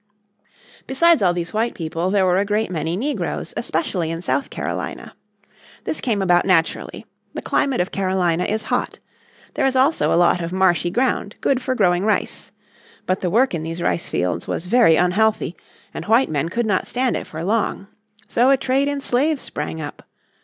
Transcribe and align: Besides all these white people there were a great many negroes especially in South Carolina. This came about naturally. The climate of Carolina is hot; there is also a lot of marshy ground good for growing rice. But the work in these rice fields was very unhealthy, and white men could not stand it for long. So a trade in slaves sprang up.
Besides 0.87 1.21
all 1.21 1.31
these 1.31 1.53
white 1.53 1.75
people 1.75 2.09
there 2.09 2.25
were 2.25 2.39
a 2.39 2.43
great 2.43 2.71
many 2.71 2.97
negroes 2.97 3.53
especially 3.55 4.09
in 4.09 4.23
South 4.23 4.49
Carolina. 4.49 5.13
This 5.83 6.01
came 6.01 6.23
about 6.23 6.43
naturally. 6.43 7.05
The 7.35 7.41
climate 7.43 7.81
of 7.81 7.91
Carolina 7.91 8.45
is 8.45 8.63
hot; 8.63 8.97
there 9.53 9.65
is 9.67 9.75
also 9.75 10.11
a 10.11 10.17
lot 10.17 10.41
of 10.41 10.51
marshy 10.51 10.89
ground 10.89 11.35
good 11.39 11.61
for 11.61 11.75
growing 11.75 12.03
rice. 12.03 12.51
But 13.05 13.19
the 13.19 13.29
work 13.29 13.53
in 13.53 13.61
these 13.61 13.79
rice 13.83 14.09
fields 14.09 14.47
was 14.47 14.65
very 14.65 14.95
unhealthy, 14.95 15.55
and 15.93 16.03
white 16.05 16.31
men 16.31 16.49
could 16.49 16.65
not 16.65 16.87
stand 16.87 17.15
it 17.15 17.27
for 17.27 17.43
long. 17.43 17.85
So 18.27 18.49
a 18.49 18.57
trade 18.57 18.87
in 18.87 19.01
slaves 19.01 19.43
sprang 19.43 19.79
up. 19.81 20.01